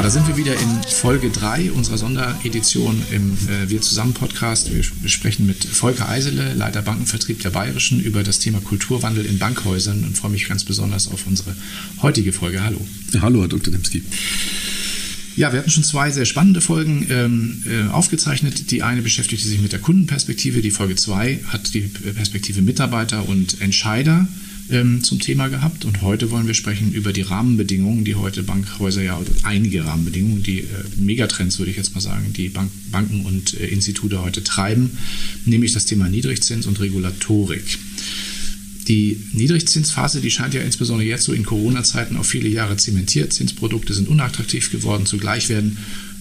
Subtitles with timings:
[0.00, 4.74] Ja, da sind wir wieder in Folge 3 unserer Sonderedition im äh, Wir zusammen Podcast.
[4.74, 9.38] Wir, wir sprechen mit Volker Eisele, Leiter Bankenvertrieb der Bayerischen, über das Thema Kulturwandel in
[9.38, 11.54] Bankhäusern und freue mich ganz besonders auf unsere
[12.00, 12.62] heutige Folge.
[12.62, 12.80] Hallo.
[13.12, 13.70] Ja, hallo, Herr Dr.
[13.74, 14.02] Demski.
[15.36, 18.70] Ja, wir hatten schon zwei sehr spannende Folgen ähm, äh, aufgezeichnet.
[18.70, 23.60] Die eine beschäftigte sich mit der Kundenperspektive, die Folge 2 hat die Perspektive Mitarbeiter und
[23.60, 24.26] Entscheider
[24.70, 25.84] ähm, zum Thema gehabt.
[25.84, 30.42] Und heute wollen wir sprechen über die Rahmenbedingungen, die heute Bankhäuser ja, oder einige Rahmenbedingungen,
[30.42, 30.66] die äh,
[30.96, 34.90] Megatrends, würde ich jetzt mal sagen, die Bank, Banken und äh, Institute heute treiben,
[35.44, 37.78] nämlich das Thema Niedrigzins und Regulatorik.
[38.88, 43.32] Die Niedrigzinsphase, die scheint ja insbesondere jetzt so in Corona-Zeiten auf viele Jahre zementiert.
[43.32, 45.06] Zinsprodukte sind unattraktiv geworden.
[45.06, 45.78] Zugleich werden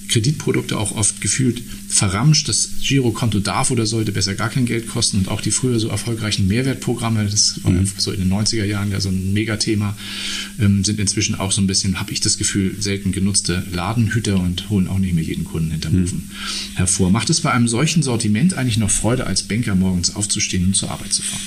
[0.09, 2.49] Kreditprodukte auch oft gefühlt verramscht.
[2.49, 5.19] Das Girokonto darf oder sollte besser gar kein Geld kosten.
[5.19, 7.87] Und auch die früher so erfolgreichen Mehrwertprogramme, das war mhm.
[7.97, 9.95] so in den 90er Jahren ja so ein Megathema,
[10.59, 14.69] ähm, sind inzwischen auch so ein bisschen, habe ich das Gefühl, selten genutzte Ladenhüter und
[14.69, 16.03] holen auch nicht mehr jeden Kunden hinterm mhm.
[16.03, 16.31] Ofen
[16.75, 17.11] hervor.
[17.11, 20.91] Macht es bei einem solchen Sortiment eigentlich noch Freude, als Banker morgens aufzustehen und zur
[20.91, 21.41] Arbeit zu fahren?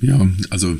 [0.00, 0.78] Ja, also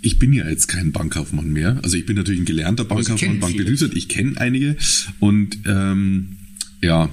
[0.00, 1.78] ich bin ja jetzt kein Bankkaufmann mehr.
[1.82, 3.94] Also ich bin natürlich ein gelernter Bankkaufmann, Bankbetriebswirt.
[3.94, 4.76] Ich kenne einige
[5.18, 6.36] und ähm,
[6.82, 7.10] ja,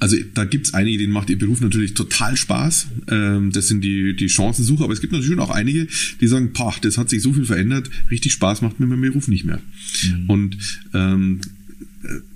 [0.00, 2.88] also da gibt's einige, denen macht ihr Beruf natürlich total Spaß.
[3.08, 5.86] Ähm, das sind die, die Chancensucher, aber es gibt natürlich auch einige,
[6.20, 9.28] die sagen, pah, das hat sich so viel verändert, richtig Spaß macht mir mein Beruf
[9.28, 9.60] nicht mehr.
[10.02, 10.30] Mhm.
[10.30, 10.58] Und
[10.92, 11.40] ähm,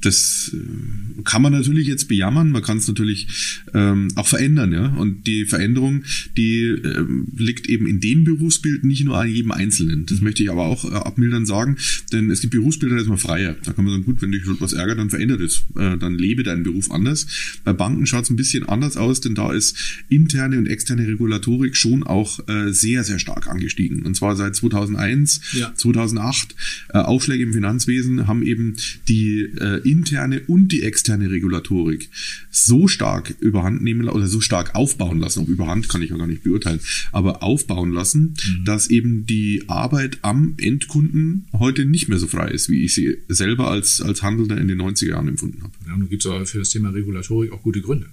[0.01, 3.27] das äh, kann man natürlich jetzt bejammern, man kann es natürlich
[3.75, 4.87] ähm, auch verändern, ja.
[4.95, 6.05] Und die Veränderung,
[6.37, 10.07] die ähm, liegt eben in dem Berufsbild, nicht nur an jedem Einzelnen.
[10.07, 11.77] Das möchte ich aber auch äh, abmildern sagen,
[12.13, 13.57] denn es gibt Berufsbilder, da ist man freier.
[13.65, 15.65] Da kann man sagen, gut, wenn dich was ärgert, dann verändert es.
[15.77, 17.27] Äh, dann lebe deinen Beruf anders.
[17.65, 19.77] Bei Banken schaut es ein bisschen anders aus, denn da ist
[20.09, 24.03] interne und externe Regulatorik schon auch äh, sehr, sehr stark angestiegen.
[24.03, 25.75] Und zwar seit 2001, ja.
[25.75, 26.55] 2008.
[26.89, 28.77] Äh, Aufschläge im Finanzwesen haben eben
[29.09, 32.11] die äh, interne und die externe Regulatorik
[32.51, 36.27] so stark überhand nehmen oder so stark aufbauen lassen, ob überhand kann ich ja gar
[36.27, 36.81] nicht beurteilen,
[37.13, 38.65] aber aufbauen lassen, mhm.
[38.65, 43.19] dass eben die Arbeit am Endkunden heute nicht mehr so frei ist, wie ich sie
[43.29, 45.73] selber als, als Handelnder in den 90er Jahren empfunden habe.
[45.87, 48.07] Ja, und nun gibt es aber für das Thema Regulatorik auch gute Gründe.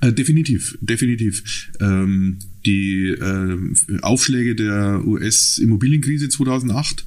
[0.00, 1.70] Äh, definitiv, definitiv.
[1.80, 3.56] Ähm, die äh,
[4.02, 7.04] Aufschläge der US-Immobilienkrise 2008,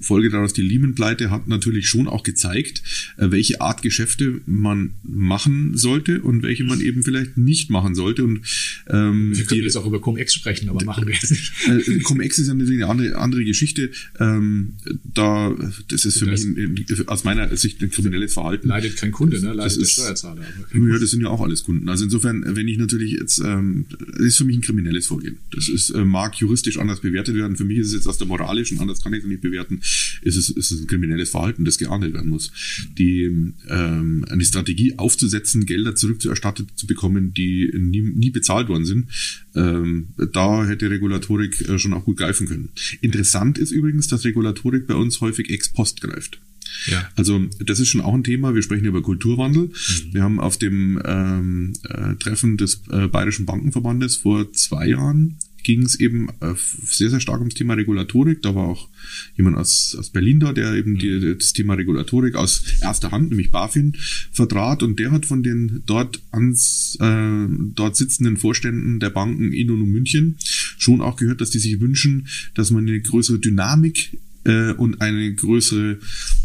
[0.00, 2.82] Folge daraus die Lehman-Pleite, hat natürlich schon auch gezeigt,
[3.16, 8.24] äh, welche Art Geschäfte man machen sollte und welche man eben vielleicht nicht machen sollte.
[8.24, 8.40] Und,
[8.88, 11.52] ähm, wir können die, jetzt auch über Cum-Ex sprechen, aber machen wir jetzt nicht.
[11.68, 13.90] Äh, Cum-Ex ist natürlich eine andere, andere Geschichte.
[14.20, 15.56] Ähm, da,
[15.88, 18.68] das ist für das mich ein, aus meiner Sicht ein kriminelles Verhalten.
[18.68, 19.52] Leidet kein Kunde, ne?
[19.52, 20.42] leidet das der ist, Steuerzahler.
[20.74, 21.88] ja, das sind ja auch alles Kunden.
[21.88, 23.86] Also insofern, wenn ich natürlich jetzt, ähm,
[24.18, 25.38] ist für mich ein kriminelles Vorgehen.
[25.52, 27.56] Das ist, äh, mag juristisch anders bewertet werden.
[27.56, 29.80] Für mich ist es jetzt aus der moralischen, anders kann ich es nicht bewerten,
[30.22, 32.52] ist es, ist ein kriminelles Verhalten, das geahndet werden muss.
[32.98, 33.22] Die,
[33.68, 39.06] ähm, eine Strategie aufzusetzen, Gelder zurückzuerstattet zu bekommen, die nie, nie bezahlt worden sind,
[39.54, 42.68] ähm, da hätte Regulatorik äh, schon auch gut greifen können.
[43.00, 46.40] Interessant ist übrigens, dass Regulatorik bei uns häufig ex post greift.
[46.86, 47.08] Ja.
[47.16, 48.54] Also das ist schon auch ein Thema.
[48.54, 49.64] Wir sprechen über Kulturwandel.
[49.64, 50.14] Mhm.
[50.14, 55.82] Wir haben auf dem ähm, äh, Treffen des äh, Bayerischen Bankenverbandes vor zwei Jahren ging
[55.82, 58.40] es eben äh, sehr, sehr stark ums Thema Regulatorik.
[58.40, 58.88] Da war auch
[59.36, 61.38] jemand aus, aus Berlin da, der eben die, mhm.
[61.40, 63.96] das Thema Regulatorik aus erster Hand, nämlich BaFin,
[64.30, 64.84] vertrat.
[64.84, 69.82] Und der hat von den dort, ans, äh, dort sitzenden Vorständen der Banken in und
[69.82, 70.36] um München
[70.78, 75.34] schon auch gehört, dass die sich wünschen, dass man eine größere Dynamik äh, und eine
[75.34, 75.98] größere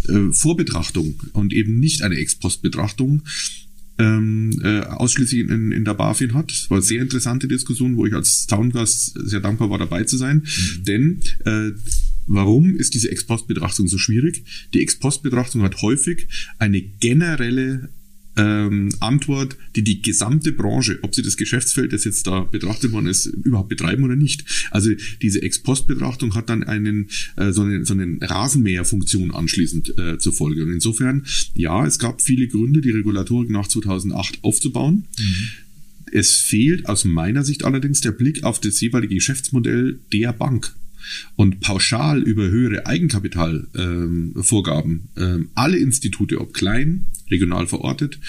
[0.07, 3.23] äh, Vorbetrachtung und eben nicht eine Ex-Post-Betrachtung
[3.97, 6.51] ähm, äh, ausschließlich in, in der BaFin hat.
[6.51, 10.17] Das war eine sehr interessante Diskussion, wo ich als Town-Gast sehr dankbar war, dabei zu
[10.17, 10.43] sein.
[10.45, 10.83] Mhm.
[10.83, 11.71] Denn äh,
[12.27, 14.45] Warum ist diese Ex-Post-Betrachtung so schwierig?
[14.73, 16.27] Die Ex-Post-Betrachtung hat häufig
[16.59, 17.89] eine generelle
[18.37, 23.07] ähm, Antwort, die die gesamte Branche, ob sie das Geschäftsfeld, das jetzt da betrachtet worden
[23.07, 24.45] ist, überhaupt betreiben oder nicht.
[24.71, 24.91] Also
[25.21, 30.63] diese Ex-Post-Betrachtung hat dann einen äh, so eine, so eine Rasenmäherfunktion anschließend äh, zur Folge.
[30.63, 31.25] Und insofern,
[31.55, 35.05] ja, es gab viele Gründe, die Regulatorik nach 2008 aufzubauen.
[35.19, 35.49] Mhm.
[36.13, 40.73] Es fehlt aus meiner Sicht allerdings der Blick auf das jeweilige Geschäftsmodell der Bank
[41.35, 48.19] und pauschal über höhere Eigenkapitalvorgaben ähm, ähm, alle Institute, ob klein, regional verortet,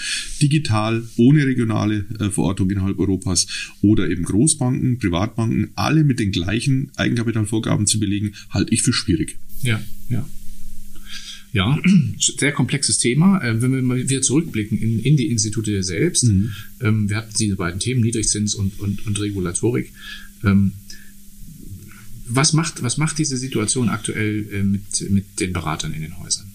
[0.41, 3.47] digital, ohne regionale äh, Verortung innerhalb Europas
[3.81, 9.37] oder eben Großbanken, Privatbanken, alle mit den gleichen Eigenkapitalvorgaben zu belegen, halte ich für schwierig.
[9.61, 10.27] Ja, ja.
[11.53, 11.79] Ja,
[12.17, 13.41] sehr komplexes Thema.
[13.43, 16.51] Äh, wenn wir mal wieder zurückblicken in, in die Institute selbst, mhm.
[16.81, 19.91] ähm, wir hatten diese beiden Themen, Niedrigzins und, und, und Regulatorik.
[22.35, 26.51] Was macht, was macht diese Situation aktuell äh, mit, mit den Beratern in den Häusern?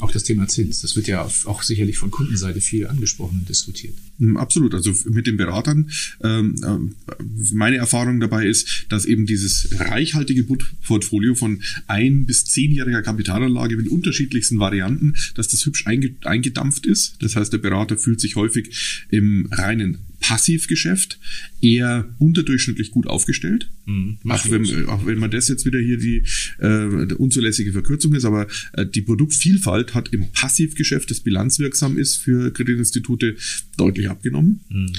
[0.00, 3.94] Auch das Thema Zins, das wird ja auch sicherlich von Kundenseite viel angesprochen und diskutiert.
[4.18, 4.74] Hm, absolut.
[4.74, 5.90] Also mit den Beratern,
[6.22, 7.22] ähm, äh,
[7.52, 13.88] meine Erfahrung dabei ist, dass eben dieses reichhaltige Portfolio von ein bis zehnjähriger Kapitalanlage mit
[13.88, 17.16] unterschiedlichsten Varianten, dass das hübsch eingedampft ist.
[17.20, 21.20] Das heißt, der Berater fühlt sich häufig im reinen Passivgeschäft
[21.60, 23.70] eher unterdurchschnittlich gut aufgestellt.
[23.84, 26.24] Mhm, auch, wenn, auch wenn man das jetzt wieder hier die
[26.58, 32.52] äh, unzulässige Verkürzung ist, aber äh, die Produktvielfalt hat im Passivgeschäft, das bilanzwirksam ist für
[32.52, 33.36] Kreditinstitute,
[33.76, 34.62] deutlich abgenommen.
[34.68, 34.92] Mhm.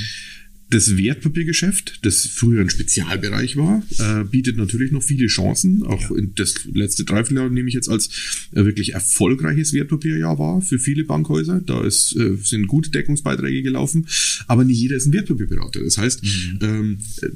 [0.70, 5.84] Das Wertpapiergeschäft, das früher ein Spezialbereich war, äh, bietet natürlich noch viele Chancen.
[5.84, 6.18] Auch ja.
[6.36, 8.10] das letzte Dreivierteljahr nehme ich jetzt als
[8.52, 11.62] äh, wirklich erfolgreiches Wertpapierjahr war für viele Bankhäuser.
[11.62, 14.08] Da ist, äh, sind gute Deckungsbeiträge gelaufen,
[14.48, 15.82] aber nicht jeder ist ein Wertpapierberater.
[15.84, 16.60] Das heißt, mhm.
[16.62, 17.30] ähm, äh,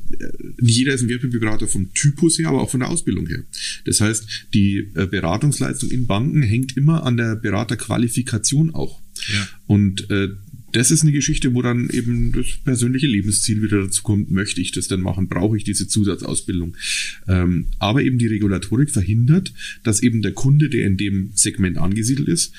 [0.62, 3.44] nicht jeder ist ein Wertpapierberater vom Typus her, aber auch von der Ausbildung her.
[3.86, 9.00] Das heißt, die äh, Beratungsleistung in Banken hängt immer an der Beraterqualifikation auch.
[9.32, 9.48] Ja.
[9.68, 10.30] Und äh,
[10.72, 14.72] das ist eine Geschichte, wo dann eben das persönliche Lebensziel wieder dazu kommt, möchte ich
[14.72, 16.76] das denn machen, brauche ich diese Zusatzausbildung.
[17.28, 19.54] Ähm, aber eben die Regulatorik verhindert,
[19.84, 22.54] dass eben der Kunde, der in dem Segment angesiedelt ist,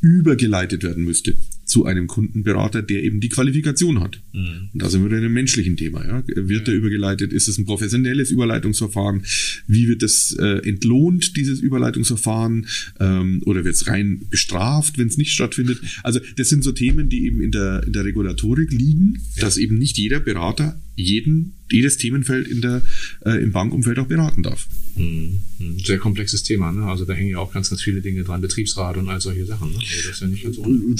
[0.00, 4.20] übergeleitet werden müsste zu einem Kundenberater, der eben die Qualifikation hat.
[4.32, 4.70] Mhm.
[4.72, 6.04] Und da sind wir in einem menschlichen Thema.
[6.04, 6.22] Ja?
[6.26, 6.74] Wird ja.
[6.74, 7.32] er übergeleitet?
[7.32, 9.22] Ist es ein professionelles Überleitungsverfahren?
[9.66, 12.66] Wie wird das äh, entlohnt, dieses Überleitungsverfahren?
[13.00, 15.80] Ähm, oder wird es rein bestraft, wenn es nicht stattfindet?
[16.02, 19.42] Also das sind so Themen, die eben in der, in der Regulatorik liegen, ja.
[19.42, 22.82] dass eben nicht jeder Berater jeden, jedes Themenfeld in der,
[23.24, 24.66] äh, im Bankumfeld auch beraten darf.
[24.96, 25.40] Mhm.
[25.84, 26.84] Sehr komplexes Thema, ne?
[26.84, 29.72] Also da hängen ja auch ganz, ganz viele Dinge dran, Betriebsrat und all solche Sachen.
[29.72, 29.78] Ne?
[29.78, 30.56] Also das ist ja nicht ganz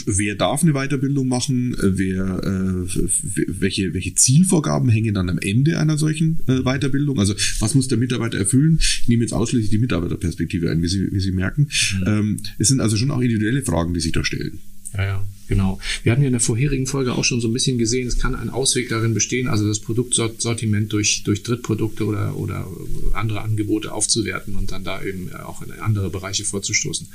[0.07, 1.77] Wer darf eine Weiterbildung machen?
[1.81, 3.01] Wer, äh,
[3.61, 7.19] welche, welche Zielvorgaben hängen dann am Ende einer solchen äh, Weiterbildung?
[7.19, 8.79] Also was muss der Mitarbeiter erfüllen?
[8.81, 11.69] Ich nehme jetzt ausschließlich die Mitarbeiterperspektive ein, wie Sie, wie Sie merken.
[12.01, 12.05] Mhm.
[12.07, 14.59] Ähm, es sind also schon auch individuelle Fragen, die sich da stellen.
[14.97, 15.27] Ja, ja.
[15.47, 15.79] Genau.
[16.03, 18.35] Wir hatten ja in der vorherigen Folge auch schon so ein bisschen gesehen, es kann
[18.35, 22.67] ein Ausweg darin bestehen, also das Produktsortiment durch, durch Drittprodukte oder, oder
[23.13, 27.09] andere Angebote aufzuwerten und dann da eben auch in andere Bereiche vorzustoßen.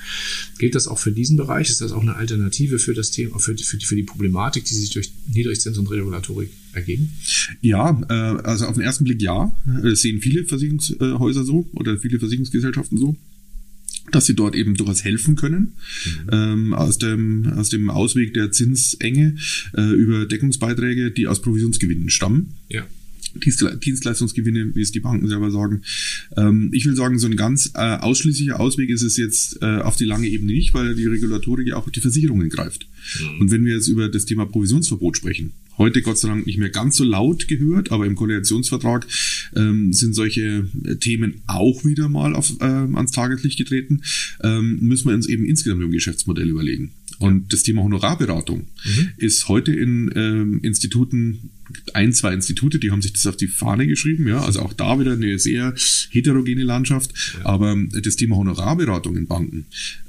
[0.60, 1.70] Gilt das auch für diesen Bereich?
[1.70, 4.76] Ist das auch eine Alternative für das Thema, für die, für für die Problematik, die
[4.76, 7.12] sich durch Niedrigzins und Regulatorik ergeben?
[7.62, 9.56] Ja, äh, also auf den ersten Blick ja.
[9.82, 13.16] Das sehen viele Versicherungshäuser so oder viele Versicherungsgesellschaften so
[14.12, 15.74] dass sie dort eben durchaus helfen können.
[16.06, 16.30] Mhm.
[16.32, 19.36] Ähm, aus, dem, aus dem Ausweg der Zinsenge
[19.76, 22.54] äh, über Deckungsbeiträge, die aus Provisionsgewinnen stammen.
[22.70, 22.86] Ja.
[23.36, 25.82] Dienstleistungsgewinne, wie es die Banken selber sagen.
[26.38, 29.96] Ähm, ich will sagen, so ein ganz äh, ausschließlicher Ausweg ist es jetzt äh, auf
[29.96, 32.88] die lange Ebene nicht, weil die Regulatorik ja auch auf die Versicherungen greift.
[33.20, 33.42] Mhm.
[33.42, 36.70] Und wenn wir jetzt über das Thema Provisionsverbot sprechen, heute Gott sei Dank nicht mehr
[36.70, 39.08] ganz so laut gehört, aber im Koalitionsvertrag
[39.56, 44.02] ähm, sind solche äh, Themen auch wieder mal auf, ähm, ans Tageslicht getreten,
[44.44, 46.92] ähm, müssen wir uns eben insgesamt im Geschäftsmodell überlegen.
[47.20, 49.10] Und das Thema Honorarberatung mhm.
[49.18, 51.50] ist heute in ähm, Instituten,
[51.94, 55.00] ein, zwei Institute, die haben sich das auf die Fahne geschrieben, ja, also auch da
[55.00, 55.76] wieder eine sehr
[56.10, 57.14] heterogene Landschaft.
[57.34, 57.46] Ja.
[57.46, 59.66] Aber das Thema Honorarberatung in Banken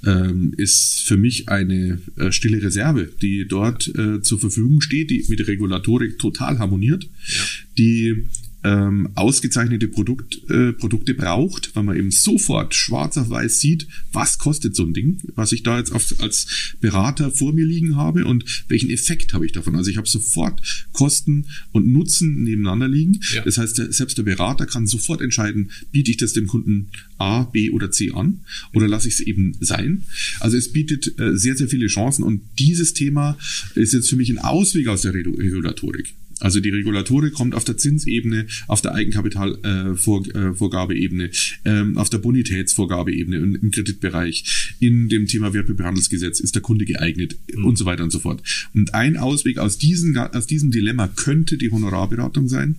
[0.06, 5.24] ähm, ist für mich eine äh, stille Reserve, die dort äh, zur Verfügung steht, die
[5.28, 7.42] mit der Regulatorik total harmoniert, ja.
[7.76, 8.24] die
[8.62, 14.38] ähm, ausgezeichnete Produkt, äh, Produkte braucht, weil man eben sofort schwarz auf weiß sieht, was
[14.38, 18.26] kostet so ein Ding, was ich da jetzt auf, als Berater vor mir liegen habe
[18.26, 19.76] und welchen Effekt habe ich davon.
[19.76, 20.60] Also ich habe sofort
[20.92, 23.20] Kosten und Nutzen nebeneinander liegen.
[23.34, 23.42] Ja.
[23.42, 26.88] Das heißt, der, selbst der Berater kann sofort entscheiden, biete ich das dem Kunden
[27.18, 28.40] A, B oder C an
[28.74, 30.04] oder lasse ich es eben sein.
[30.40, 33.38] Also es bietet äh, sehr, sehr viele Chancen und dieses Thema
[33.74, 36.14] ist jetzt für mich ein Ausweg aus der Regulatorik.
[36.40, 41.30] Also die Regulatorik kommt auf der Zinsebene, auf der Eigenkapitalvorgabeebene, äh,
[41.64, 47.36] ähm, auf der Bonitätsvorgabeebene und im Kreditbereich, in dem Thema Wertpapierhandelsgesetz ist der Kunde geeignet
[47.54, 47.66] mhm.
[47.66, 48.42] und so weiter und so fort.
[48.74, 52.76] Und ein Ausweg aus, diesen, aus diesem Dilemma könnte die Honorarberatung sein,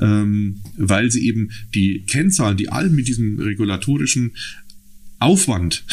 [0.00, 4.32] ähm, weil sie eben die Kennzahlen, die all mit diesem regulatorischen
[5.18, 5.84] Aufwand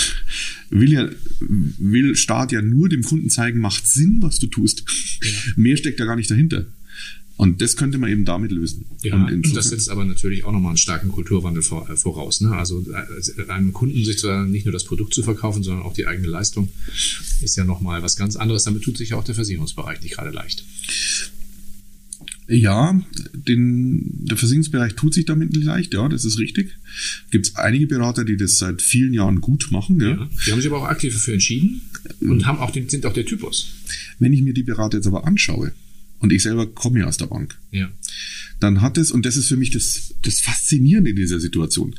[0.69, 4.83] will ja, will Staat ja nur dem Kunden zeigen, macht Sinn, was du tust.
[5.21, 5.29] Ja.
[5.57, 6.65] Mehr steckt da gar nicht dahinter.
[7.41, 8.85] Und das könnte man eben damit lösen.
[9.01, 12.39] Ja, und, das setzt aber natürlich auch nochmal einen starken Kulturwandel äh, voraus.
[12.39, 12.51] Ne?
[12.55, 16.27] Also äh, einem Kunden sich nicht nur das Produkt zu verkaufen, sondern auch die eigene
[16.27, 16.69] Leistung
[17.41, 18.65] ist ja nochmal was ganz anderes.
[18.65, 20.63] Damit tut sich ja auch der Versicherungsbereich nicht gerade leicht.
[22.47, 23.01] Ja,
[23.33, 26.77] den, der Versicherungsbereich tut sich damit nicht leicht, ja, das ist richtig.
[27.31, 29.99] Gibt es einige Berater, die das seit vielen Jahren gut machen.
[29.99, 30.09] Ja.
[30.09, 31.81] ja die haben sich aber auch aktiv dafür entschieden
[32.19, 33.71] und haben auch den, sind auch der Typus.
[34.19, 35.73] Wenn ich mir die Berater jetzt aber anschaue,
[36.21, 37.57] und ich selber komme ja aus der Bank.
[37.71, 37.89] Ja.
[38.59, 41.95] Dann hat es, und das ist für mich das, das Faszinierende in dieser Situation,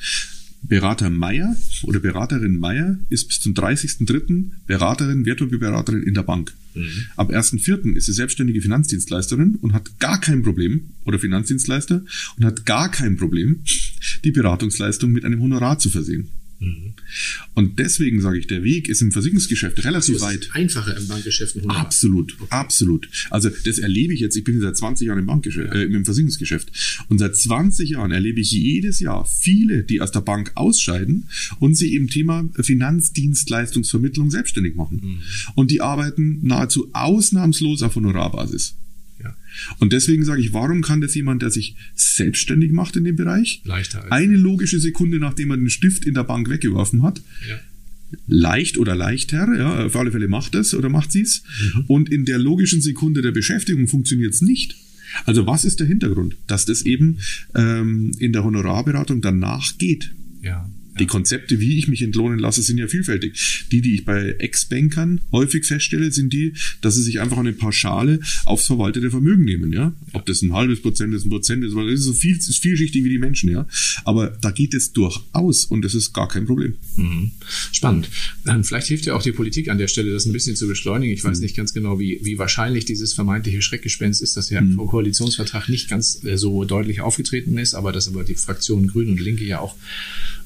[0.62, 4.45] Berater Meier oder Beraterin Meier ist bis zum 30.03.
[4.67, 6.55] Beraterin, Wertpapierberaterin in der Bank.
[6.75, 6.88] Mhm.
[7.17, 7.95] Ab 1.04.
[7.97, 12.05] ist sie selbstständige Finanzdienstleisterin und hat gar kein Problem, oder Finanzdienstleister,
[12.37, 13.64] und hat gar kein Problem,
[14.25, 16.29] die Beratungsleistung mit einem Honorar zu versehen.
[16.62, 16.95] Mhm.
[17.54, 20.49] Und deswegen sage ich, der Weg ist im Versicherungsgeschäft relativ so, weit.
[20.52, 21.57] Einfacher im Bankgeschäft.
[21.69, 22.47] Absolut, okay.
[22.50, 23.09] absolut.
[23.31, 24.37] Also das erlebe ich jetzt.
[24.37, 26.73] Ich bin seit 20 Jahren im Bankgeschäft, äh, im Versicherungsgeschäft.
[27.09, 31.28] Und seit 20 Jahren erlebe ich jedes Jahr viele, die aus der Bank ausscheiden
[31.59, 35.00] und sich im Thema Finanzdienstleistungsvermittlung selbstständig machen.
[35.02, 35.19] Mhm.
[35.54, 38.75] Und die arbeiten nahezu ausnahmslos auf Honorarbasis.
[39.78, 43.62] Und deswegen sage ich, warum kann das jemand, der sich selbstständig macht in dem Bereich,
[43.64, 47.59] leichter eine logische Sekunde, nachdem er den Stift in der Bank weggeworfen hat, ja.
[48.26, 51.42] leicht oder leichter, ja, auf alle Fälle macht es oder macht sie es.
[51.75, 51.85] Mhm.
[51.87, 54.76] Und in der logischen Sekunde der Beschäftigung funktioniert es nicht.
[55.25, 56.37] Also was ist der Hintergrund?
[56.47, 57.18] Dass das eben
[57.54, 60.12] ähm, in der Honorarberatung danach geht.
[60.40, 60.68] Ja.
[60.99, 63.66] Die Konzepte, wie ich mich entlohnen lasse, sind ja vielfältig.
[63.72, 68.20] Die, die ich bei Ex-Bankern häufig feststelle, sind die, dass sie sich einfach eine Pauschale
[68.44, 69.94] aufs verwaltete Vermögen nehmen, ja.
[70.12, 72.58] Ob das ein halbes Prozent ist, ein Prozent ist, weil das ist so viel, ist
[72.58, 73.66] vielschichtig wie die Menschen, ja.
[74.04, 76.75] Aber da geht es durchaus und das ist gar kein Problem.
[76.96, 77.30] Mhm.
[77.72, 78.11] Spannend.
[78.44, 81.14] Dann vielleicht hilft ja auch die Politik an der Stelle, das ein bisschen zu beschleunigen.
[81.14, 81.44] Ich weiß mhm.
[81.44, 84.78] nicht ganz genau, wie, wie wahrscheinlich dieses vermeintliche Schreckgespenst ist, dass ja mhm.
[84.78, 89.11] im Koalitionsvertrag nicht ganz äh, so deutlich aufgetreten ist, aber dass aber die Fraktionen Grün
[89.11, 89.76] und Linke ja auch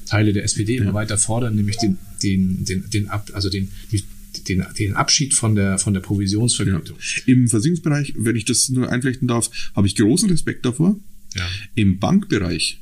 [0.07, 4.03] Teile der SPD immer weiter fordern, nämlich den, den, den, den Ab, also den, die,
[4.47, 6.97] den, den Abschied von der, von der Provisionsvergütung.
[6.97, 7.21] Ja.
[7.25, 10.99] Im Versicherungsbereich, wenn ich das nur einflechten darf, habe ich großen Respekt davor.
[11.35, 11.47] Ja.
[11.75, 12.79] Im Bankbereich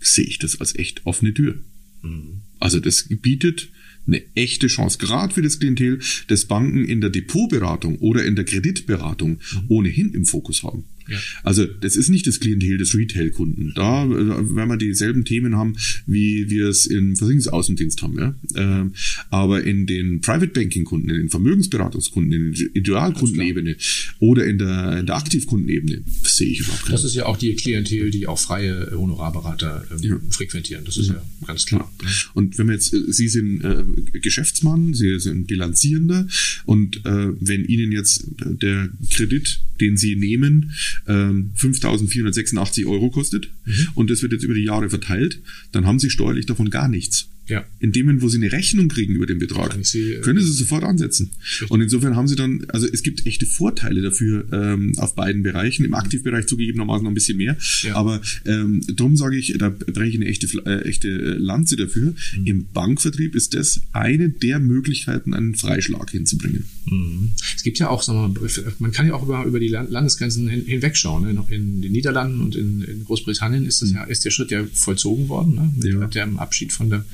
[0.00, 1.58] sehe ich das als echt offene Tür.
[2.02, 2.40] Mhm.
[2.58, 3.68] Also das bietet
[4.06, 8.44] eine echte Chance, gerade für das Klientel, das Banken in der Depotberatung oder in der
[8.44, 10.84] Kreditberatung ohnehin im Fokus haben.
[11.08, 11.18] Ja.
[11.42, 13.72] Also das ist nicht das Klientel des Retail-Kunden.
[13.74, 18.18] Da äh, werden wir dieselben Themen haben, wie wir es im Versicherungsaußendienst haben.
[18.18, 18.34] Ja?
[18.56, 18.92] Ähm,
[19.30, 23.76] aber in den Private Banking-Kunden, in den Vermögensberatungskunden, in der Idealkundenebene
[24.18, 26.92] oder in der, in der Aktivkundenebene sehe ich überhaupt keine.
[26.92, 30.20] Das ist ja auch die Klientel, die auch freie Honorarberater ähm, ja.
[30.30, 30.84] frequentieren.
[30.84, 31.92] Das ist ja, ganz klar.
[32.34, 36.26] Und wenn wir jetzt, äh, Sie sind äh, Geschäftsmann, Sie sind Bilanzierender
[36.64, 40.72] und äh, wenn Ihnen jetzt der Kredit, den Sie nehmen,
[41.06, 43.88] ähm, 5.486 Euro kostet mhm.
[43.94, 45.40] und das wird jetzt über die Jahre verteilt,
[45.72, 47.28] dann haben Sie steuerlich davon gar nichts.
[47.48, 47.64] Ja.
[47.80, 50.52] In dem Moment, wo Sie eine Rechnung kriegen über den Betrag, Sie, äh, können Sie
[50.52, 51.32] sofort ansetzen.
[51.40, 51.70] Richtig.
[51.70, 55.84] Und insofern haben Sie dann, also es gibt echte Vorteile dafür ähm, auf beiden Bereichen.
[55.84, 57.56] Im Aktivbereich zugegebenermaßen noch ein bisschen mehr.
[57.82, 57.96] Ja.
[57.96, 62.14] Aber ähm, darum sage ich, da breche ich eine echte, äh, echte Lanze dafür.
[62.36, 62.46] Mhm.
[62.46, 66.64] Im Bankvertrieb ist das eine der Möglichkeiten, einen Freischlag hinzubringen.
[66.86, 67.32] Mhm.
[67.56, 70.64] Es gibt ja auch, sagen wir man kann ja auch über, über die Landesgrenzen hin,
[70.64, 71.24] hinwegschauen.
[71.24, 71.44] Ne?
[71.50, 73.96] In den Niederlanden und in, in Großbritannien ist, das mhm.
[73.96, 75.72] ja, ist der Schritt ja vollzogen worden, ne?
[75.98, 76.24] mit ja.
[76.24, 77.04] dem Abschied von der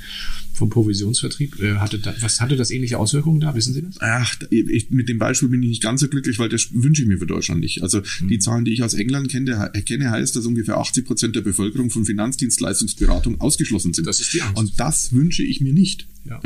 [0.53, 1.61] vom Provisionsvertrieb.
[1.61, 3.55] Äh, hatte da, was hatte das ähnliche Auswirkungen da?
[3.55, 4.01] Wissen Sie das?
[4.01, 7.09] Ach, ich, mit dem Beispiel bin ich nicht ganz so glücklich, weil das wünsche ich
[7.09, 7.83] mir für Deutschland nicht.
[7.83, 8.29] Also mhm.
[8.29, 11.91] die Zahlen, die ich aus England kenne, kenne, heißt, dass ungefähr 80 Prozent der Bevölkerung
[11.91, 14.07] von Finanzdienstleistungsberatung ausgeschlossen sind.
[14.07, 14.59] Das ist die Angst.
[14.59, 16.07] Und das wünsche ich mir nicht.
[16.25, 16.41] Ja.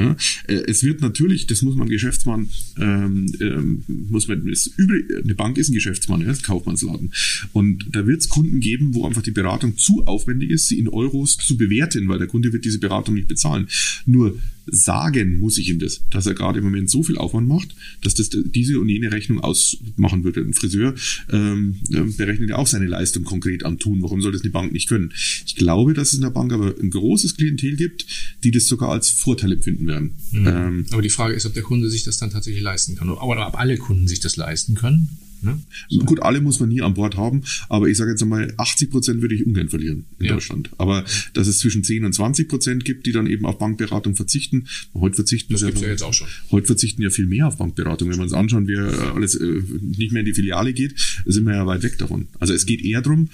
[0.47, 2.49] Äh, es wird natürlich, das muss man Geschäftsmann,
[2.79, 7.13] ähm, ähm, muss man, ist übrig, eine Bank ist ein Geschäftsmann, ja, ist Kaufmannsladen.
[7.53, 10.89] Und da wird es Kunden geben, wo einfach die Beratung zu aufwendig ist, sie in
[10.89, 13.69] Euros zu bewerten, weil der Kunde wird diese Beratung nicht bezahlen.
[14.07, 17.75] Nur sagen muss ich ihm das, dass er gerade im Moment so viel Aufwand macht,
[18.03, 20.41] dass das diese und jene Rechnung ausmachen würde.
[20.41, 20.95] Ein Friseur
[21.31, 21.77] ähm,
[22.17, 24.03] berechnet ja auch seine Leistung konkret am Tun.
[24.03, 25.13] Warum soll das eine Bank nicht können?
[25.47, 28.07] Ich glaube, dass es in der Bank aber ein großes Klientel gibt,
[28.45, 30.15] die das sogar als Vorteil empfinden werden.
[30.31, 30.47] Mhm.
[30.47, 33.47] Ähm, aber die Frage ist, ob der Kunde sich das dann tatsächlich leisten kann oder
[33.47, 35.09] ob alle Kunden sich das leisten können.
[35.43, 35.59] Ne?
[35.89, 36.01] So.
[36.01, 39.23] Gut, alle muss man nie an Bord haben, aber ich sage jetzt einmal, 80 Prozent
[39.23, 40.33] würde ich ungern verlieren in ja.
[40.33, 40.71] Deutschland.
[40.79, 44.67] Aber dass es zwischen 10 und 20 Prozent gibt, die dann eben auf Bankberatung verzichten.
[44.95, 46.29] Heute verzichten das ja, ja jetzt auch schon.
[46.51, 48.09] Heute verzichten ja viel mehr auf Bankberatung.
[48.09, 50.95] Wenn wir uns anschauen, wer alles äh, nicht mehr in die Filiale geht,
[51.27, 52.29] sind wir ja weit weg davon.
[52.39, 53.29] Also es geht eher darum,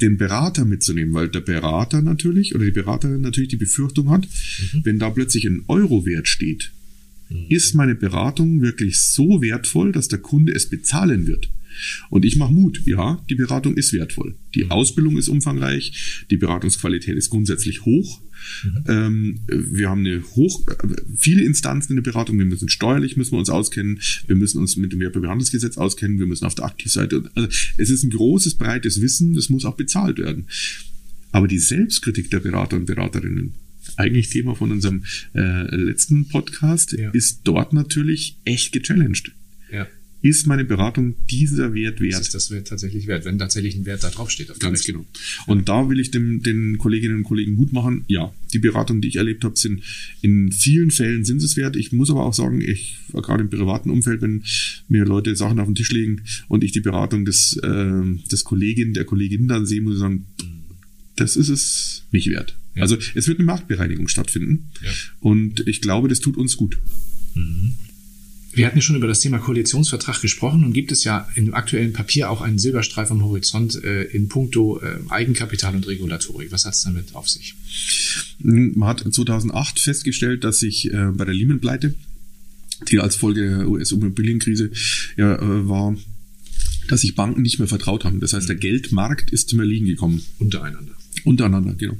[0.00, 4.84] den Berater mitzunehmen, weil der Berater natürlich oder die Beraterin natürlich die Befürchtung hat, mhm.
[4.84, 6.72] wenn da plötzlich ein Euro-Wert steht.
[7.48, 11.50] Ist meine Beratung wirklich so wertvoll, dass der Kunde es bezahlen wird?
[12.10, 12.82] Und ich mache Mut.
[12.84, 14.34] Ja, die Beratung ist wertvoll.
[14.54, 14.70] Die mhm.
[14.70, 16.24] Ausbildung ist umfangreich.
[16.30, 18.20] Die Beratungsqualität ist grundsätzlich hoch.
[18.64, 18.84] Mhm.
[18.88, 20.62] Ähm, wir haben eine hoch,
[21.16, 22.38] viele Instanzen in der Beratung.
[22.38, 24.00] Wir müssen steuerlich müssen wir uns auskennen.
[24.26, 26.18] Wir müssen uns mit dem Werbebehandlungsgesetz auskennen.
[26.18, 27.30] Wir müssen auf der Aktivseite.
[27.34, 29.34] Also es ist ein großes, breites Wissen.
[29.34, 30.46] Das muss auch bezahlt werden.
[31.32, 33.54] Aber die Selbstkritik der Berater und Beraterinnen,
[33.96, 37.10] eigentlich Thema von unserem äh, letzten Podcast, ja.
[37.10, 39.32] ist dort natürlich echt gechallenged.
[39.72, 39.86] Ja.
[40.22, 42.20] ist meine Beratung dieser Wert wert?
[42.20, 44.58] Ist das Wert tatsächlich wert, wenn tatsächlich ein Wert da drauf steht?
[44.58, 45.06] Ganz genau.
[45.46, 48.04] Und da will ich dem, den Kolleginnen und Kollegen Mut machen.
[48.08, 49.82] Ja, die Beratungen, die ich erlebt habe, sind
[50.20, 51.76] in vielen Fällen sind es wert.
[51.76, 54.42] Ich muss aber auch sagen, ich gerade im privaten Umfeld, wenn
[54.88, 58.92] mir Leute Sachen auf den Tisch legen und ich die Beratung des, äh, des Kollegin,
[58.92, 60.26] der Kollegin dann sehe, muss ich sagen,
[61.16, 62.56] das ist es nicht wert.
[62.74, 62.82] Ja.
[62.82, 64.90] Also es wird eine Marktbereinigung stattfinden ja.
[65.20, 66.78] und ich glaube, das tut uns gut.
[67.34, 67.74] Mhm.
[68.52, 71.92] Wir hatten ja schon über das Thema Koalitionsvertrag gesprochen und gibt es ja im aktuellen
[71.92, 76.50] Papier auch einen Silberstreif am Horizont äh, in puncto äh, Eigenkapital und Regulatorik.
[76.50, 77.54] Was hat es damit auf sich?
[78.40, 81.94] Man hat 2008 festgestellt, dass sich äh, bei der Lehman-Pleite,
[82.90, 84.72] die als Folge der US-Immobilienkrise
[85.16, 85.96] ja, äh, war,
[86.88, 88.18] dass sich Banken nicht mehr vertraut haben.
[88.18, 88.60] Das heißt, der mhm.
[88.60, 90.22] Geldmarkt ist zum Erliegen gekommen.
[90.38, 90.92] Untereinander.
[91.24, 91.96] Untereinander, genau.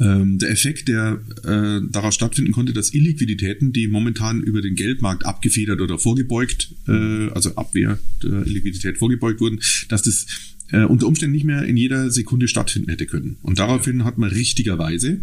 [0.00, 5.26] Ähm, der Effekt, der äh, daraus stattfinden konnte, dass Illiquiditäten, die momentan über den Geldmarkt
[5.26, 10.26] abgefedert oder vorgebeugt, äh, also Abwehr der Illiquidität vorgebeugt wurden, dass das
[10.72, 13.36] äh, unter Umständen nicht mehr in jeder Sekunde stattfinden hätte können.
[13.42, 15.20] Und daraufhin hat man richtigerweise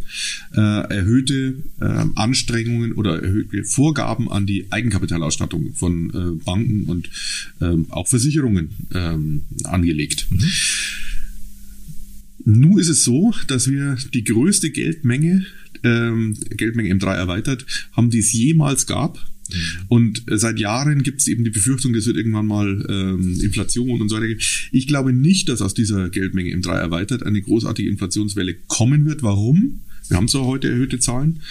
[0.55, 7.09] äh, erhöhte äh, Anstrengungen oder erhöhte Vorgaben an die Eigenkapitalausstattung von äh, Banken und
[7.59, 10.27] äh, auch Versicherungen äh, angelegt.
[10.29, 10.45] Mhm.
[12.49, 15.45] Nun ist es so, dass wir die größte Geldmenge,
[15.83, 19.17] ähm, Geldmenge M3 erweitert, haben, die es jemals gab.
[19.49, 19.85] Mhm.
[19.87, 24.09] Und seit Jahren gibt es eben die Befürchtung, das wird irgendwann mal ähm, Inflation und
[24.09, 24.27] so weiter.
[24.71, 29.23] Ich glaube nicht, dass aus dieser Geldmenge M3 erweitert eine großartige Inflationswelle kommen wird.
[29.23, 29.81] Warum?
[30.07, 31.41] Wir haben zwar heute erhöhte Zahlen,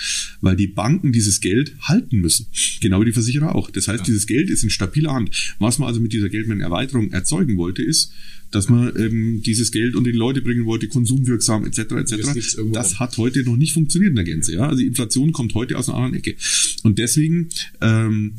[0.40, 2.46] weil die Banken dieses Geld halten müssen.
[2.80, 3.70] Genau wie die Versicherer auch.
[3.70, 4.04] Das heißt, ja.
[4.04, 5.54] dieses Geld ist in stabiler Hand.
[5.58, 8.12] Was man also mit dieser Geldmengenerweiterung erzeugen wollte, ist,
[8.50, 11.78] dass man ähm, dieses Geld unter die Leute bringen wollte, konsumwirksam etc.
[11.78, 12.58] etc.
[12.72, 14.54] Das hat heute noch nicht funktioniert in der Gänze.
[14.54, 14.68] Ja?
[14.68, 16.34] Also die Inflation kommt heute aus einer anderen Ecke.
[16.82, 17.50] Und deswegen
[17.80, 18.32] ähm,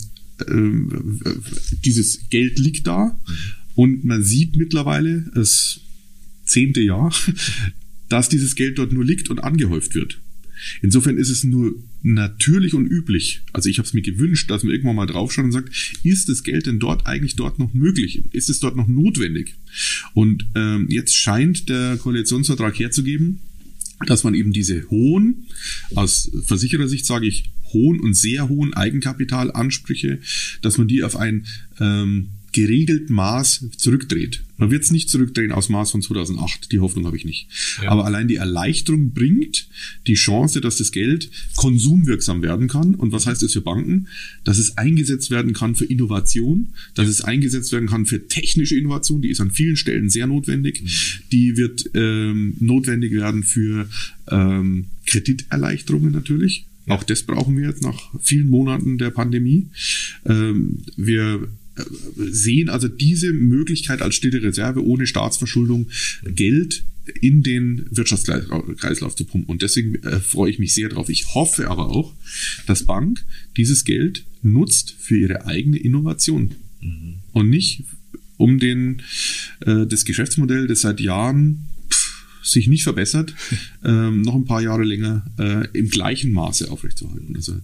[0.48, 1.20] ähm,
[1.84, 3.34] dieses Geld liegt da mhm.
[3.76, 5.82] und man sieht mittlerweile das
[6.46, 7.14] zehnte Jahr,
[8.10, 10.20] dass dieses Geld dort nur liegt und angehäuft wird.
[10.82, 13.42] Insofern ist es nur natürlich und üblich.
[13.54, 16.44] Also ich habe es mir gewünscht, dass man irgendwann mal draufschaut und sagt, ist das
[16.44, 18.24] Geld denn dort eigentlich dort noch möglich?
[18.32, 19.56] Ist es dort noch notwendig?
[20.14, 23.40] Und ähm, jetzt scheint der Koalitionsvertrag herzugeben,
[24.06, 25.48] dass man eben diese hohen,
[25.96, 30.20] aus Versicherersicht sage ich, hohen und sehr hohen Eigenkapitalansprüche,
[30.62, 31.46] dass man die auf ein
[31.80, 34.44] ähm, geregelt Maß zurückdreht.
[34.58, 37.48] Man wird es nicht zurückdrehen aus Maß von 2008, die Hoffnung habe ich nicht.
[37.82, 37.92] Ja.
[37.92, 39.68] Aber allein die Erleichterung bringt
[40.06, 42.96] die Chance, dass das Geld konsumwirksam werden kann.
[42.96, 44.08] Und was heißt das für Banken?
[44.44, 47.12] Dass es eingesetzt werden kann für Innovation, dass ja.
[47.12, 50.82] es eingesetzt werden kann für technische Innovation, die ist an vielen Stellen sehr notwendig.
[50.82, 50.88] Mhm.
[51.32, 53.88] Die wird ähm, notwendig werden für
[54.30, 56.66] ähm, Krediterleichterungen natürlich.
[56.90, 59.68] Auch das brauchen wir jetzt nach vielen Monaten der Pandemie.
[60.26, 61.48] Ähm, wir
[62.16, 65.88] sehen also diese Möglichkeit als stille Reserve ohne Staatsverschuldung
[66.24, 66.84] Geld
[67.22, 69.50] in den Wirtschaftskreislauf zu pumpen.
[69.50, 71.10] Und deswegen äh, freue ich mich sehr drauf.
[71.10, 72.14] Ich hoffe aber auch,
[72.68, 73.26] dass Bank
[73.58, 77.16] dieses Geld nutzt für ihre eigene Innovation mhm.
[77.34, 77.84] und nicht
[78.38, 79.02] um den,
[79.62, 81.68] äh, das Geschäftsmodell, das seit Jahren
[82.42, 83.34] sich nicht verbessert,
[83.84, 87.36] ähm, noch ein paar Jahre länger äh, im gleichen Maße aufrechtzuerhalten.
[87.36, 87.60] Also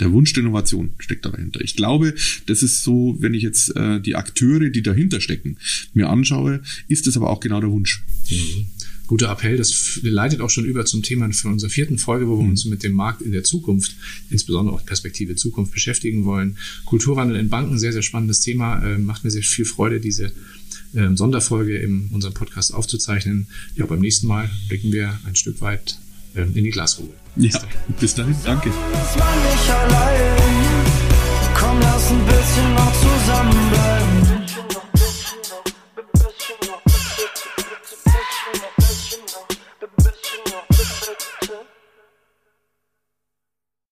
[0.00, 1.60] der Wunsch der Innovation steckt dahinter.
[1.60, 2.14] Ich glaube,
[2.46, 5.56] das ist so, wenn ich jetzt äh, die Akteure, die dahinter stecken,
[5.94, 8.02] mir anschaue, ist das aber auch genau der Wunsch.
[8.30, 8.66] Mhm.
[9.06, 12.44] Guter Appell, das leitet auch schon über zum Thema für unsere vierten Folge, wo wir
[12.44, 12.50] mhm.
[12.50, 13.96] uns mit dem Markt in der Zukunft,
[14.30, 16.56] insbesondere auch Perspektive Zukunft beschäftigen wollen.
[16.84, 20.32] Kulturwandel in Banken, sehr, sehr spannendes Thema, äh, macht mir sehr viel Freude, diese
[20.94, 23.48] äh, Sonderfolge in unserem Podcast aufzuzeichnen.
[23.74, 25.98] Ja, beim nächsten Mal blicken wir ein Stück weit
[26.36, 27.14] ähm, in die Glaskugel.
[27.36, 27.60] Ja,
[27.98, 28.70] bis dahin, danke.
[31.54, 33.99] Komm, lass ein bisschen noch zusammenbleiben.